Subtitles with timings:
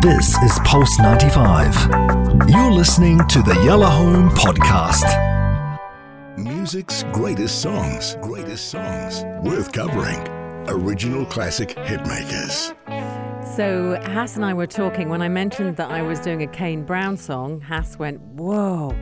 [0.00, 2.48] This is Pulse 95.
[2.48, 5.04] You're listening to the Yalla Home Podcast.
[6.38, 10.26] Music's greatest songs, greatest songs, worth covering.
[10.68, 12.74] Original classic hitmakers.
[13.56, 16.82] So Hass and I were talking when I mentioned that I was doing a Kane
[16.82, 17.60] Brown song.
[17.60, 18.94] Hass went, "Whoa."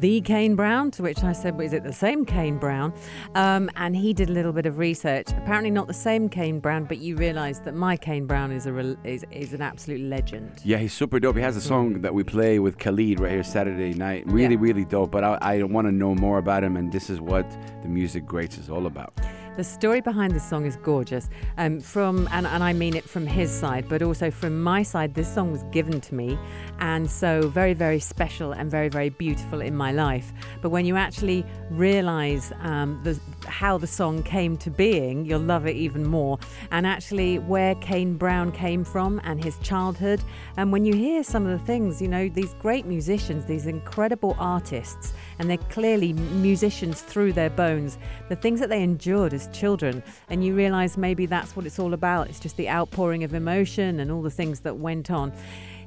[0.00, 2.92] The Kane Brown, to which I said, well, is it the same Kane Brown?
[3.34, 5.28] Um, and he did a little bit of research.
[5.30, 8.72] Apparently not the same Kane Brown, but you realise that my Kane Brown is a
[8.72, 10.50] re- is, is an absolute legend.
[10.64, 11.36] Yeah, he's super dope.
[11.36, 14.24] He has a song that we play with Khalid right here Saturday night.
[14.26, 14.60] Really, Yeah.
[14.60, 15.10] really dope.
[15.10, 17.46] But I, I want to know more about him, and this is what
[17.82, 19.12] the music greats is all about.
[19.56, 21.28] The story behind this song is gorgeous.
[21.58, 25.14] Um, from and, and I mean it from his side, but also from my side.
[25.14, 26.38] This song was given to me,
[26.78, 30.32] and so very, very special and very, very beautiful in my life.
[30.62, 33.18] But when you actually realise um, the,
[33.50, 36.38] how the song came to being, you'll love it even more.
[36.70, 40.22] And actually, where Kane Brown came from and his childhood,
[40.56, 44.36] and when you hear some of the things, you know, these great musicians, these incredible
[44.38, 47.98] artists, and they're clearly musicians through their bones.
[48.28, 51.94] The things that they endured as children, and you realise maybe that's what it's all
[51.94, 52.28] about.
[52.28, 55.32] It's just the outpouring of emotion and all the things that went on.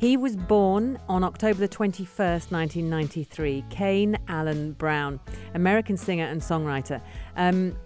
[0.00, 3.66] He was born on October the 21st, 1993.
[3.68, 5.20] Kane Allen Brown,
[5.52, 7.02] American singer and songwriter.
[7.36, 7.76] Um,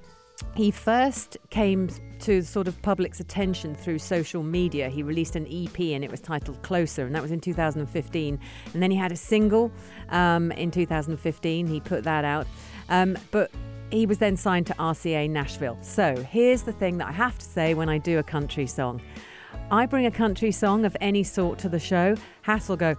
[0.55, 4.89] he first came to sort of public's attention through social media.
[4.89, 8.39] He released an EP and it was titled Closer, and that was in 2015.
[8.73, 9.73] And then he had a single
[10.11, 11.67] um, in 2015.
[11.67, 12.47] He put that out.
[12.91, 13.51] Um, but
[13.91, 15.79] he was then signed to RCA Nashville.
[15.83, 19.03] So here's the thing that I have to say when I do a country song
[19.71, 22.17] I bring a country song of any sort to the show.
[22.43, 22.95] Hass will go,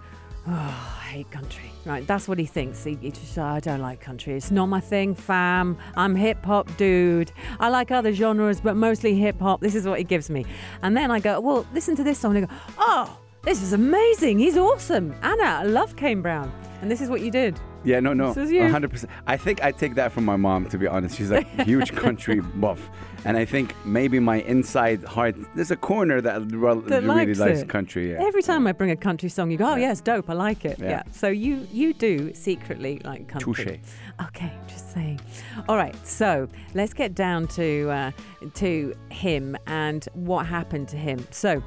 [0.48, 1.72] Oh, I hate country.
[1.84, 2.82] Right, that's what he thinks.
[2.84, 4.34] He, he just, "Oh, I don't like country.
[4.34, 5.76] It's not my thing, fam.
[5.96, 7.32] I'm hip hop dude.
[7.60, 9.60] I like other genres, but mostly hip hop.
[9.60, 10.44] This is what he gives me.
[10.82, 12.36] And then I go, well, listen to this song.
[12.36, 14.38] And I go, oh, this is amazing.
[14.38, 15.14] He's awesome.
[15.22, 16.52] Ana, I love Kane Brown.
[16.82, 17.58] And this is what you did.
[17.84, 18.62] Yeah, no, no, This is you.
[18.62, 19.06] 100%.
[19.28, 21.16] I think I take that from my mom, to be honest.
[21.16, 22.90] She's like a huge country buff.
[23.24, 27.38] And I think maybe my inside heart, there's a corner that, re- That really likes
[27.38, 28.10] likes country.
[28.10, 28.24] Yeah.
[28.26, 30.28] Every time I bring a country song, you go, oh, yeah, it's dope.
[30.28, 30.80] I like it.
[30.80, 30.88] Yeah.
[30.88, 31.02] Yeah.
[31.12, 33.54] So you you do secretly like country.
[33.54, 33.78] Touche.
[34.26, 35.20] Okay, just saying.
[35.68, 38.10] All right, so let's get down to uh,
[38.54, 41.24] to him and what happened to him.
[41.30, 41.62] So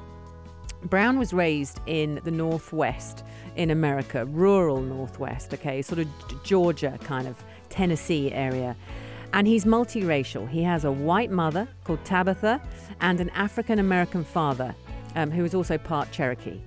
[0.83, 3.23] Brown was raised in the Northwest
[3.55, 6.07] in America, rural Northwest, okay, sort of
[6.43, 8.75] Georgia kind of Tennessee area.
[9.33, 10.49] And he's multiracial.
[10.49, 12.61] He has a white mother called Tabitha
[13.01, 14.73] and an African American father
[15.15, 16.59] um, who is also part Cherokee.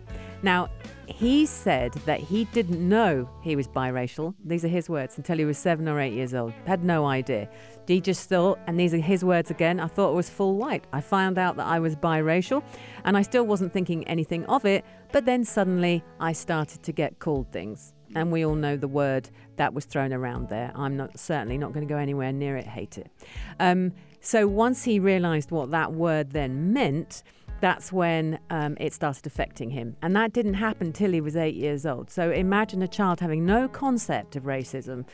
[0.42, 0.68] Now,
[1.12, 4.34] he said that he didn't know he was biracial.
[4.44, 6.52] These are his words until he was seven or eight years old.
[6.66, 7.48] Had no idea.
[7.86, 10.84] He just thought, and these are his words again, I thought it was full white.
[10.92, 12.62] I found out that I was biracial
[13.04, 14.84] and I still wasn't thinking anything of it.
[15.12, 17.92] But then suddenly I started to get called things.
[18.14, 20.72] And we all know the word that was thrown around there.
[20.74, 23.10] I'm not certainly not going to go anywhere near it, hate it.
[23.58, 27.22] Um, so once he realized what that word then meant,
[27.62, 29.96] that's when um, it started affecting him.
[30.02, 32.10] And that didn't happen till he was eight years old.
[32.10, 35.06] So imagine a child having no concept of racism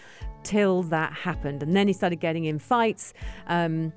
[0.45, 1.63] till that happened.
[1.63, 3.13] And then he started getting in fights.
[3.49, 3.93] Um,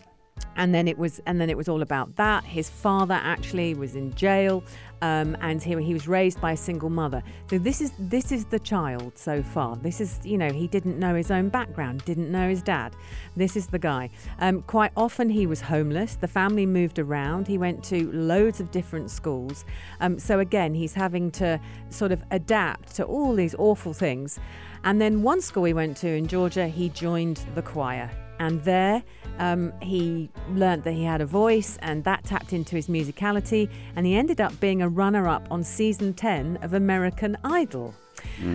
[0.56, 2.44] and then it was and then it was all about that.
[2.44, 4.64] His father actually was in jail
[5.02, 7.24] um, and he, he was raised by a single mother.
[7.50, 9.76] So this is this is the child so far.
[9.78, 12.96] This is you know he didn't know his own background didn't know his dad.
[13.36, 14.10] This is the guy.
[14.40, 16.16] Um, quite often he was homeless.
[16.16, 17.48] The family moved around.
[17.48, 19.66] He went to loads of different schools.
[20.00, 21.60] Um, so again he's having to
[21.90, 24.40] sort of adapt to all these awful things.
[24.84, 28.10] And then one school he went to in georgia he joined the choir
[28.42, 29.04] and there
[29.38, 34.06] um, he learnt that he had a voice and that tapped into his musicality and
[34.06, 37.94] he ended up being a runner-up on season 10 of american idol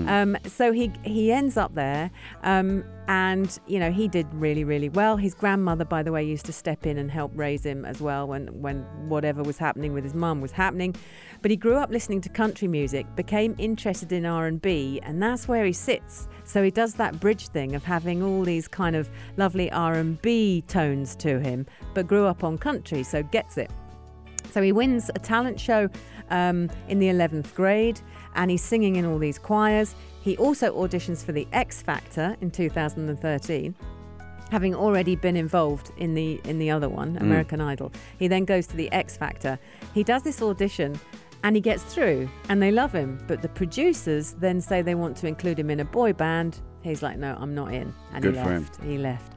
[0.09, 2.10] um, so he he ends up there
[2.43, 5.16] um, and you know he did really really well.
[5.16, 8.26] His grandmother by the way used to step in and help raise him as well
[8.26, 10.94] when when whatever was happening with his mum was happening.
[11.43, 15.64] But he grew up listening to country music became interested in r&b and that's where
[15.64, 16.29] he sits.
[16.44, 21.14] So he does that bridge thing of having all these kind of lovely r&b tones
[21.17, 23.70] to him but grew up on country so gets it
[24.50, 25.88] so he wins a talent show
[26.31, 28.00] um, in the 11th grade
[28.34, 29.94] and he's singing in all these choirs.
[30.22, 33.75] He also auditions for the X Factor in 2013.
[34.50, 38.66] Having already been involved in the in the other one, American Idol, he then goes
[38.69, 39.58] to the X Factor.
[39.93, 40.98] He does this audition
[41.43, 43.19] and he gets through and they love him.
[43.26, 46.60] But the producers then say they want to include him in a boy band.
[46.82, 47.93] He's like, no, I'm not in.
[48.12, 48.62] And Good he for him.
[48.62, 48.82] left.
[48.82, 49.32] He left.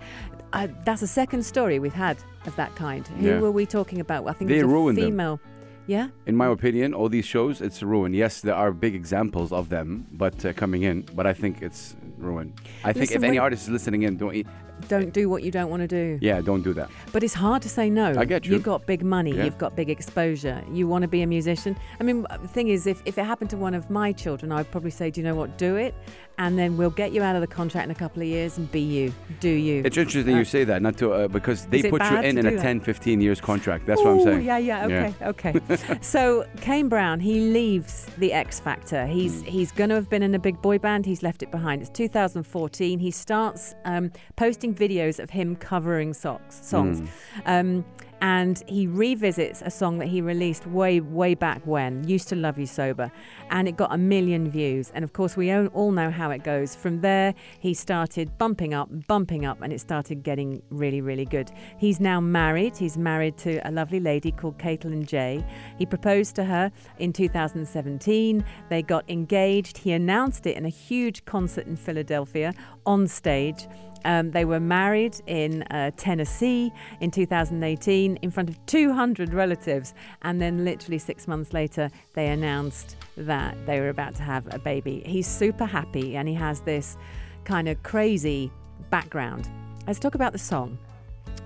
[0.53, 3.07] Uh, that's the second story we've had of that kind.
[3.07, 3.39] Who Yeah.
[3.39, 4.27] were we talking about?
[4.27, 5.39] I think They it was a female.
[5.87, 6.09] Yeah.
[6.27, 8.15] In my opinion, all these shows, it's ruined.
[8.15, 11.95] Yes, there are big examples of them, but uh, coming in, but I think it's
[12.19, 12.53] ruined.
[12.83, 14.45] I think if any artist is listening in, don't,
[14.87, 16.17] Don't do what you don't want to do.
[16.21, 16.89] yeah, don't do that.
[17.11, 18.13] But it's hard to say no.
[18.17, 18.53] I get you.
[18.53, 19.35] You've got big money.
[19.35, 19.45] Yeah.
[19.45, 20.63] You've got big exposure.
[20.71, 21.75] You want to be a musician.
[21.99, 24.69] I mean, the thing is, if, if it happened to one of my children, I'd
[24.71, 25.57] probably say, do you know what?
[25.57, 25.93] Do it.
[26.37, 28.71] And then we'll get you out of the contract in a couple of years and
[28.71, 29.13] be you.
[29.41, 29.81] Do you.
[29.83, 32.45] It's interesting Uh, you say that, not to uh, because they put you in in
[32.45, 32.61] a that?
[32.61, 33.85] 10, 15 years contract.
[33.85, 34.45] That's what I'm Ooh, saying.
[34.45, 35.99] Yeah, yeah, okay, okay.
[36.01, 39.05] so Kane Brown, he leaves the X Factor.
[39.05, 41.05] He's he's going to have been in a big boy band.
[41.05, 41.81] He's left it behind.
[41.81, 42.99] It's 2014.
[42.99, 46.99] He starts um, posting videos of him covering socks, songs.
[46.99, 47.05] Hmm.
[47.45, 47.85] Um,
[48.21, 52.59] and he revisits a song that he released way, way back when, Used to Love
[52.59, 53.11] You Sober,
[53.49, 54.91] and it got a million views.
[54.93, 56.75] And of course, we all all know how it goes.
[56.75, 61.51] From there, he started bumping up, bumping up, and it started getting really, really good.
[61.77, 62.75] He's now married.
[62.75, 65.45] He's married to a lovely lady called Katelyn Jae.
[65.77, 68.43] He proposed to her in 2017.
[68.69, 69.77] They got engaged.
[69.77, 72.53] He announced it in a huge concert in Philadelphia
[72.85, 73.67] on stage.
[74.05, 79.93] Um, they were married in uh, Tennessee in 2018 in front of 200 relatives.
[80.21, 84.59] And then, literally six months later, they announced that they were about to have a
[84.59, 85.01] baby.
[85.05, 86.97] He's super happy and he has this
[87.43, 88.51] kind of crazy
[88.89, 89.49] background.
[89.87, 90.77] Let's talk about the song.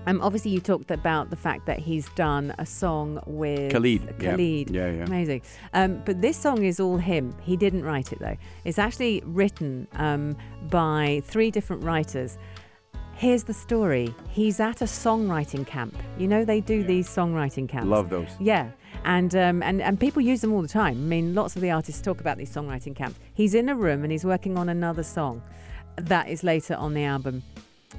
[0.06, 4.18] Um, obviously, you talked about the fact that he's done a song with Khalid.
[4.18, 4.70] Khalid.
[4.70, 5.04] Yeah, yeah.
[5.04, 5.42] Amazing.
[5.72, 7.34] Um, but this song is all him.
[7.42, 8.36] He didn't write it though.
[8.64, 10.36] It's actually written um,
[10.70, 12.38] by three different writers.
[13.16, 14.12] Here's the story.
[14.28, 15.96] He's at a songwriting camp.
[16.18, 17.86] You know they do these songwriting camps.
[17.86, 18.28] Love those.
[18.40, 18.70] Yeah,
[19.04, 20.96] and um, and and people use them all the time.
[20.96, 23.18] I mean, lots of the artists talk about these songwriting camps.
[23.34, 25.42] He's in a room and he's working on another song
[25.96, 27.42] that is later on the album.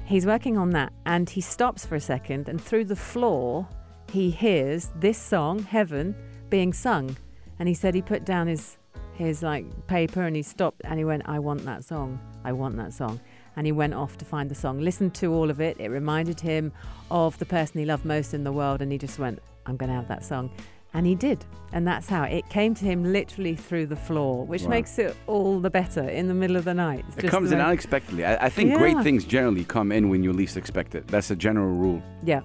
[0.04, 3.66] He's working on that, and he stops for a second, and through the floor,
[4.10, 6.14] he hears this song, "Heaven,"
[6.48, 7.16] being sung,
[7.58, 8.78] and he said he put down his
[9.14, 12.20] his like paper and he stopped and he went, "I want that song.
[12.44, 13.18] I want that song."
[13.56, 15.80] And he went off to find the song, listened to all of it.
[15.80, 16.72] It reminded him
[17.10, 19.88] of the person he loved most in the world, and he just went, I'm going
[19.88, 20.50] to have that song.
[20.96, 21.44] And he did.
[21.72, 24.70] And that's how it came to him literally through the floor, which Wow.
[24.70, 27.04] makes it all the better in the middle of the night.
[27.08, 28.24] It's It comes in unexpectedly.
[28.24, 31.06] I, I think great things generally come in when you least expect it.
[31.08, 32.02] That's a general rule.
[32.24, 32.40] Yeah.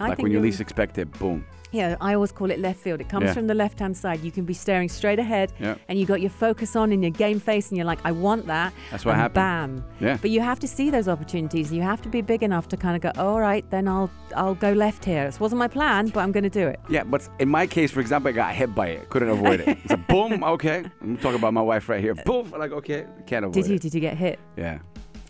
[0.00, 1.46] I like think when you least expect it, boom.
[1.72, 3.00] Yeah, I always call it left field.
[3.00, 3.32] It comes Yeah.
[3.34, 4.20] from the left hand side.
[4.22, 5.74] You can be staring straight ahead Yeah.
[5.88, 8.46] and you got your focus on and your game face and you're like, I want
[8.46, 8.72] that.
[8.90, 9.34] That's what happened.
[9.34, 9.84] Bam.
[10.00, 10.18] Yeah.
[10.20, 11.72] But you have to see those opportunities.
[11.72, 14.54] You have to be big enough to kind of go, all right, then I'll I'll
[14.54, 15.24] go left here.
[15.26, 16.80] This wasn't my plan, but I'm going to do it.
[16.88, 19.10] Yeah, but in my case, for example, I got hit by it.
[19.10, 19.68] Couldn't avoid it.
[19.84, 20.42] It's a boom.
[20.42, 22.14] Okay, I'm talking about my wife right here.
[22.14, 22.50] Boom.
[22.50, 23.74] Like okay, can't avoid Did you?
[23.76, 23.82] it.
[23.82, 24.38] Did you get hit?
[24.56, 24.78] Yeah,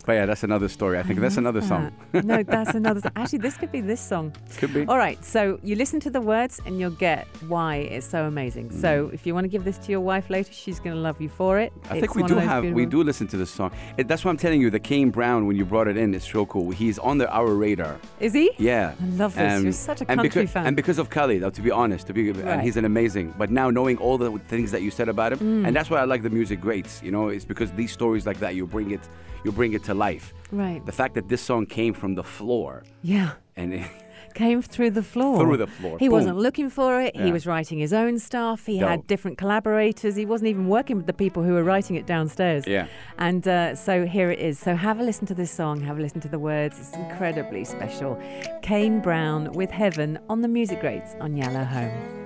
[0.04, 0.98] but yeah, that's another story.
[0.98, 1.92] I think that's love another song.
[2.12, 3.00] no, that's another.
[3.00, 3.12] song.
[3.16, 4.32] Actually, this could be this song.
[4.58, 4.86] Could be.
[4.86, 8.70] All right, so you listen to the words and you'll get why it's so amazing.
[8.72, 11.20] So if you want to give this to your wife later, she's going to love
[11.20, 11.72] you for it.
[11.90, 13.70] I think we do have we do listen to this song.
[13.96, 14.70] It, that's why I'm telling you.
[14.70, 16.70] The Kane Brown when you brought it in, it's so cool.
[16.70, 17.98] He's on the our radar.
[18.20, 18.50] Is he?
[18.58, 18.94] Yeah.
[19.00, 19.52] I love this.
[19.52, 20.66] Um, You're such a and country because, fan.
[20.66, 22.44] And because of Khalid, to be honest, to be Right.
[22.46, 23.34] and he's an amazing.
[23.36, 25.66] But now knowing all the things that you said about him, Mm.
[25.66, 27.02] and that's why I like the music greats.
[27.02, 29.00] You know, it's because these stories like that you bring it,
[29.44, 30.32] you bring it to life.
[30.50, 30.84] right.
[30.86, 33.32] The fact that this song came from the floor Yeah.
[33.56, 33.86] and it,
[34.34, 35.40] Came through the floor.
[35.44, 35.98] Through the floor.
[35.98, 36.14] He Boom.
[36.14, 37.14] wasn't looking for it.
[37.14, 38.64] He was writing his own stuff.
[38.64, 40.16] He had different collaborators.
[40.16, 42.66] He wasn't even working with the people who were writing it downstairs.
[42.66, 42.86] yeah.
[43.18, 44.58] And uh, so here it is.
[44.58, 46.78] So have a listen to this song, have a listen to the words.
[46.80, 48.18] It's incredibly special.
[48.62, 52.21] Kane Brown with Heaven on the Music Greats on Yalla Home.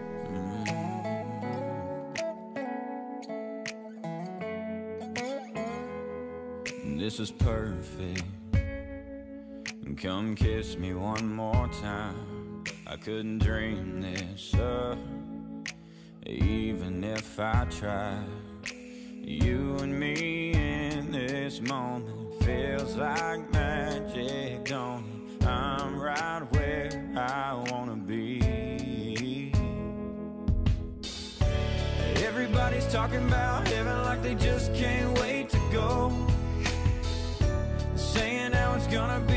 [7.07, 8.25] This is perfect.
[9.97, 12.65] Come kiss me one more time.
[12.85, 14.99] I couldn't dream this up,
[16.27, 18.27] even if I tried.
[19.23, 25.39] You and me in this moment feels like magic, don't?
[25.47, 29.53] I'm right where I wanna be.
[32.17, 36.26] Everybody's talking about heaven like they just can't wait to go.
[38.89, 39.36] Gonna be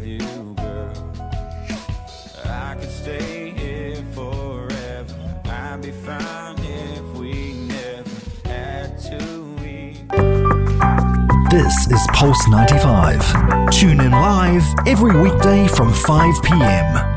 [0.00, 1.12] girl?
[2.44, 5.14] I could stay here forever
[5.44, 8.10] I'd be fine if we never
[8.44, 9.18] had to.
[11.50, 13.70] This is Pulse 95.
[13.70, 17.09] Tune in live every weekday from 5 p.m.